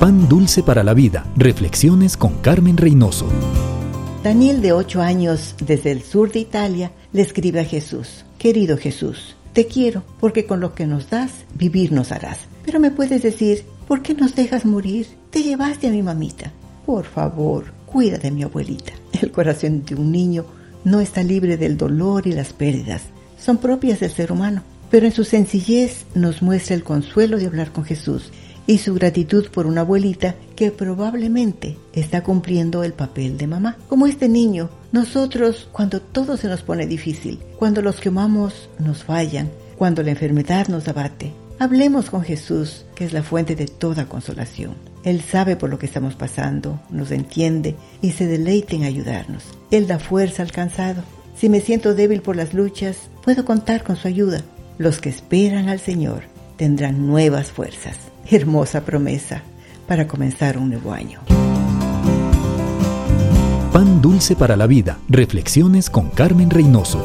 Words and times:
Pan 0.00 0.30
dulce 0.30 0.62
para 0.62 0.82
la 0.82 0.94
vida. 0.94 1.26
Reflexiones 1.36 2.16
con 2.16 2.38
Carmen 2.38 2.78
Reynoso. 2.78 3.26
Daniel, 4.24 4.62
de 4.62 4.72
8 4.72 5.02
años, 5.02 5.54
desde 5.60 5.90
el 5.90 6.02
sur 6.02 6.32
de 6.32 6.38
Italia, 6.38 6.92
le 7.12 7.20
escribe 7.20 7.60
a 7.60 7.66
Jesús. 7.66 8.24
Querido 8.38 8.78
Jesús, 8.78 9.36
te 9.52 9.66
quiero 9.66 10.02
porque 10.18 10.46
con 10.46 10.60
lo 10.60 10.74
que 10.74 10.86
nos 10.86 11.10
das, 11.10 11.44
vivir 11.54 11.92
nos 11.92 12.12
harás. 12.12 12.38
Pero 12.64 12.80
me 12.80 12.90
puedes 12.90 13.22
decir, 13.22 13.66
¿por 13.86 14.00
qué 14.00 14.14
nos 14.14 14.34
dejas 14.34 14.64
morir? 14.64 15.06
Te 15.28 15.42
llevaste 15.42 15.88
a 15.88 15.90
mi 15.90 16.02
mamita. 16.02 16.50
Por 16.86 17.04
favor, 17.04 17.66
cuida 17.84 18.16
de 18.16 18.30
mi 18.30 18.42
abuelita. 18.42 18.94
El 19.20 19.30
corazón 19.30 19.84
de 19.84 19.96
un 19.96 20.10
niño 20.10 20.46
no 20.82 21.00
está 21.00 21.22
libre 21.22 21.58
del 21.58 21.76
dolor 21.76 22.26
y 22.26 22.32
las 22.32 22.54
pérdidas. 22.54 23.02
Son 23.38 23.58
propias 23.58 24.00
del 24.00 24.12
ser 24.12 24.32
humano. 24.32 24.62
Pero 24.90 25.06
en 25.06 25.12
su 25.12 25.24
sencillez 25.24 26.06
nos 26.14 26.40
muestra 26.40 26.74
el 26.74 26.84
consuelo 26.84 27.36
de 27.36 27.46
hablar 27.46 27.70
con 27.70 27.84
Jesús 27.84 28.32
y 28.70 28.78
su 28.78 28.94
gratitud 28.94 29.48
por 29.48 29.66
una 29.66 29.80
abuelita 29.80 30.36
que 30.54 30.70
probablemente 30.70 31.76
está 31.92 32.22
cumpliendo 32.22 32.84
el 32.84 32.92
papel 32.92 33.36
de 33.36 33.48
mamá. 33.48 33.76
Como 33.88 34.06
este 34.06 34.28
niño, 34.28 34.70
nosotros 34.92 35.68
cuando 35.72 36.00
todo 36.00 36.36
se 36.36 36.46
nos 36.46 36.62
pone 36.62 36.86
difícil, 36.86 37.40
cuando 37.58 37.82
los 37.82 37.96
que 37.96 38.10
amamos 38.10 38.70
nos 38.78 39.02
fallan, 39.02 39.50
cuando 39.76 40.04
la 40.04 40.12
enfermedad 40.12 40.68
nos 40.68 40.86
abate, 40.86 41.32
hablemos 41.58 42.10
con 42.10 42.22
Jesús, 42.22 42.84
que 42.94 43.04
es 43.04 43.12
la 43.12 43.24
fuente 43.24 43.56
de 43.56 43.66
toda 43.66 44.08
consolación. 44.08 44.76
Él 45.02 45.20
sabe 45.20 45.56
por 45.56 45.68
lo 45.68 45.80
que 45.80 45.86
estamos 45.86 46.14
pasando, 46.14 46.80
nos 46.90 47.10
entiende 47.10 47.74
y 48.00 48.12
se 48.12 48.28
deleita 48.28 48.76
en 48.76 48.84
ayudarnos. 48.84 49.42
Él 49.72 49.88
da 49.88 49.98
fuerza 49.98 50.44
al 50.44 50.52
cansado. 50.52 51.02
Si 51.36 51.48
me 51.48 51.60
siento 51.60 51.96
débil 51.96 52.22
por 52.22 52.36
las 52.36 52.54
luchas, 52.54 53.10
puedo 53.24 53.44
contar 53.44 53.82
con 53.82 53.96
su 53.96 54.06
ayuda. 54.06 54.42
Los 54.78 55.00
que 55.00 55.08
esperan 55.08 55.68
al 55.68 55.80
Señor 55.80 56.22
tendrán 56.56 57.08
nuevas 57.08 57.50
fuerzas. 57.50 58.09
Hermosa 58.26 58.82
promesa 58.82 59.42
para 59.86 60.06
comenzar 60.06 60.58
un 60.58 60.70
nuevo 60.70 60.92
año. 60.92 61.20
Pan 63.72 64.00
dulce 64.02 64.36
para 64.36 64.56
la 64.56 64.66
vida. 64.66 64.98
Reflexiones 65.08 65.90
con 65.90 66.10
Carmen 66.10 66.50
Reynoso. 66.50 67.04